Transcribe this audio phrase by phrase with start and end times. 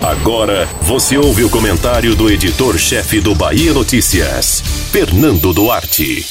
[0.00, 6.26] Agora você ouve o comentário do editor-chefe do Bahia Notícias, Fernando Duarte.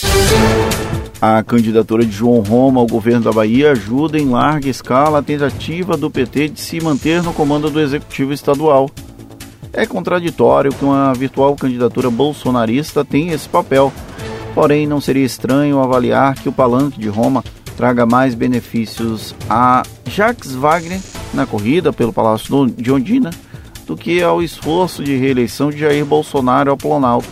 [1.21, 5.95] A candidatura de João Roma ao governo da Bahia ajuda em larga escala a tentativa
[5.95, 8.89] do PT de se manter no comando do executivo estadual.
[9.71, 13.93] É contraditório que uma virtual candidatura bolsonarista tenha esse papel,
[14.55, 17.43] porém não seria estranho avaliar que o palanque de Roma
[17.77, 20.99] traga mais benefícios a Jacques Wagner
[21.33, 23.29] na corrida pelo Palácio de Ondina
[23.85, 27.27] do que ao esforço de reeleição de Jair Bolsonaro ao Planalto.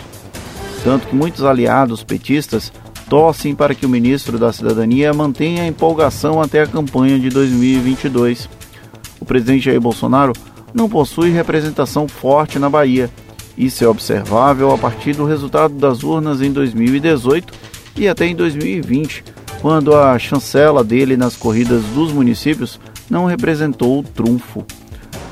[0.84, 2.72] Tanto que muitos aliados petistas
[3.08, 8.50] torcem para que o ministro da Cidadania mantenha a empolgação até a campanha de 2022.
[9.20, 10.34] O presidente Jair Bolsonaro
[10.74, 13.10] não possui representação forte na Bahia.
[13.58, 17.54] Isso é observável a partir do resultado das urnas em 2018
[17.96, 19.24] e até em 2020,
[19.62, 22.80] quando a chancela dele nas corridas dos municípios
[23.10, 24.66] não representou o trunfo.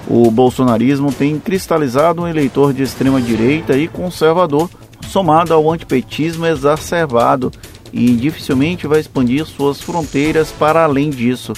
[0.07, 4.69] O bolsonarismo tem cristalizado um eleitor de extrema direita e conservador,
[5.07, 7.51] somado ao antipetismo exacerbado,
[7.91, 11.53] e dificilmente vai expandir suas fronteiras para além disso.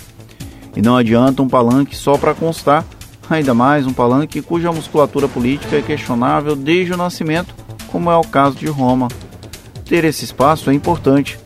[0.75, 2.85] E não adianta um palanque só para constar,
[3.29, 7.53] ainda mais um palanque cuja musculatura política é questionável desde o nascimento,
[7.87, 9.07] como é o caso de Roma.
[9.85, 11.39] Ter esse espaço é importante,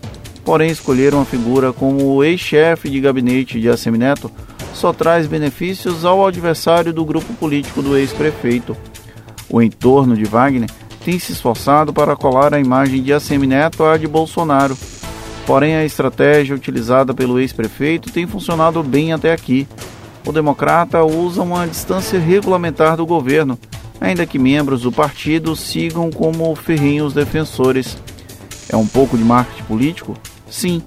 [0.43, 4.29] porém escolher uma figura como o ex-chefe de gabinete de Assemineto
[4.73, 8.75] só traz benefícios ao adversário do grupo político do ex-prefeito.
[9.49, 10.69] O entorno de Wagner
[11.03, 14.77] tem se esforçado para colar a imagem de Assemineto à de Bolsonaro.
[15.45, 19.67] Porém, a estratégia utilizada pelo ex-prefeito tem funcionado bem até aqui.
[20.25, 23.57] O democrata usa uma distância regulamentar do governo,
[23.99, 27.97] ainda que membros do partido sigam como ferrinhos defensores.
[28.69, 30.15] É um pouco de marketing político?
[30.49, 30.81] Sim,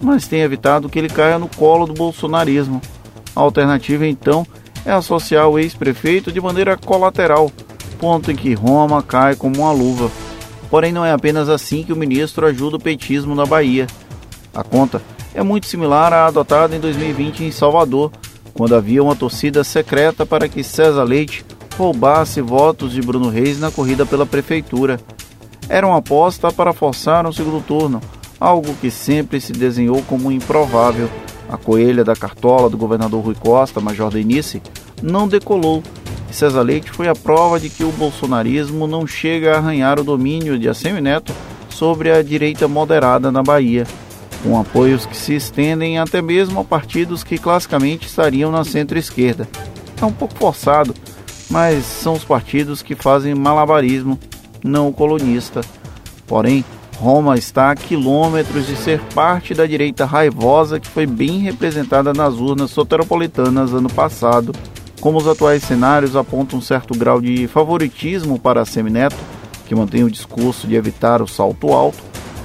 [0.00, 2.80] mas tem evitado que ele caia no colo do bolsonarismo.
[3.38, 4.44] A alternativa, então,
[4.84, 7.52] é associar o ex-prefeito de maneira colateral,
[8.00, 10.10] ponto em que Roma cai como uma luva.
[10.68, 13.86] Porém, não é apenas assim que o ministro ajuda o petismo na Bahia.
[14.52, 15.00] A conta
[15.32, 18.10] é muito similar à adotada em 2020 em Salvador,
[18.52, 21.46] quando havia uma torcida secreta para que César Leite
[21.76, 24.98] roubasse votos de Bruno Reis na corrida pela prefeitura.
[25.68, 28.00] Era uma aposta para forçar um segundo turno,
[28.40, 31.08] algo que sempre se desenhou como improvável.
[31.48, 34.62] A coelha da cartola do governador Rui Costa, Major Denise,
[35.02, 35.82] não decolou.
[36.30, 40.04] E César Leite foi a prova de que o bolsonarismo não chega a arranhar o
[40.04, 41.32] domínio de Assemineto
[41.70, 43.86] sobre a direita moderada na Bahia,
[44.42, 49.48] com apoios que se estendem até mesmo a partidos que classicamente estariam na centro-esquerda.
[50.00, 50.94] É um pouco forçado,
[51.50, 54.18] mas são os partidos que fazem malabarismo,
[54.62, 55.62] não o colunista.
[56.26, 56.64] Porém,
[56.98, 62.34] Roma está a quilômetros de ser parte da direita raivosa que foi bem representada nas
[62.34, 64.52] urnas soteropolitanas ano passado.
[65.00, 69.14] Como os atuais cenários apontam um certo grau de favoritismo para a Semineto,
[69.64, 72.02] que mantém o discurso de evitar o salto alto,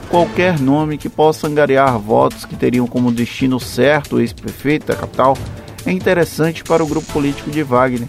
[0.07, 5.35] qualquer nome que possa angariar votos que teriam como destino certo o ex-prefeito da capital
[5.83, 8.07] é interessante para o grupo político de Wagner.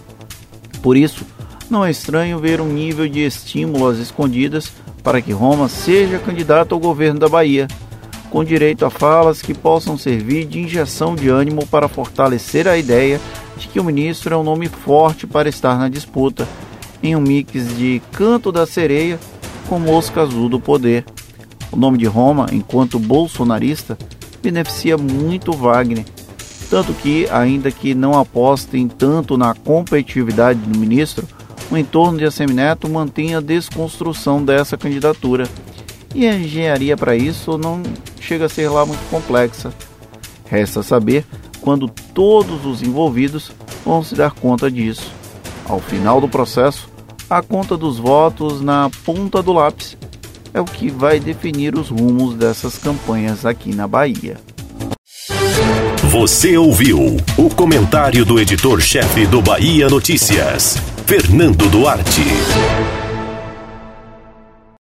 [0.83, 1.25] Por isso,
[1.71, 4.71] não é estranho ver um nível de estímulo às escondidas
[5.05, 7.69] para que Roma seja candidato ao governo da Bahia,
[8.31, 13.21] com direito a falas que possam servir de injeção de ânimo para fortalecer a ideia
[13.57, 16.49] de que o ministro é um nome forte para estar na disputa,
[17.03, 19.21] em um mix de canto da sereia
[19.69, 21.05] com mosca azul do poder.
[21.71, 23.99] O nome de Roma, enquanto bolsonarista,
[24.43, 26.05] beneficia muito Wagner,
[26.71, 31.29] tanto que, ainda que não apostem tanto na competitividade do ministro,
[31.71, 35.49] o entorno de Assemineto mantém a desconstrução dessa candidatura.
[36.15, 37.83] E a engenharia para isso não
[38.21, 39.73] chega a ser lá muito complexa.
[40.47, 41.25] Resta saber
[41.61, 43.51] quando todos os envolvidos
[43.85, 45.11] vão se dar conta disso.
[45.67, 46.89] Ao final do processo,
[47.29, 49.97] a conta dos votos na ponta do lápis
[50.53, 54.37] é o que vai definir os rumos dessas campanhas aqui na Bahia.
[56.11, 60.94] Você ouviu o comentário do editor-chefe do Bahia Notícias.
[61.07, 63.04] Fernando Duarte.